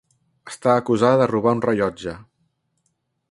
[0.51, 2.17] Està acusada de robar un rellotge.